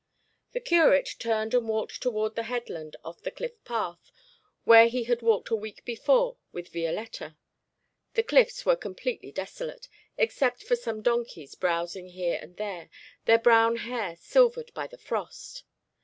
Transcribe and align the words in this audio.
The 0.53 0.59
curate 0.59 1.07
turned 1.19 1.53
and 1.53 1.69
walked 1.69 2.01
toward 2.01 2.33
the 2.35 2.41
headland 2.49 2.95
on 3.05 3.17
the 3.21 3.29
cliff 3.29 3.63
path 3.65 4.11
where 4.63 4.87
he 4.87 5.03
had 5.03 5.21
walked 5.21 5.51
a 5.51 5.55
week 5.55 5.85
before 5.85 6.37
with 6.51 6.69
Violetta. 6.73 7.37
The 8.15 8.23
cliffs 8.23 8.65
were 8.65 8.75
completely 8.75 9.31
desolate, 9.31 9.87
except 10.17 10.63
for 10.63 10.75
some 10.75 11.03
donkeys 11.03 11.53
browsing 11.53 12.07
here 12.07 12.39
and 12.41 12.57
there, 12.57 12.89
their 13.25 13.37
brown 13.37 13.75
hair 13.75 14.15
silvered 14.15 14.73
by 14.73 14.87
the 14.87 14.97
frost. 14.97 15.65